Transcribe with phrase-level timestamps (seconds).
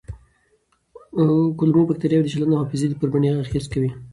[1.57, 3.89] کولمو بکتریاوې د چلند او حافظې پر بڼې اغېز کوي.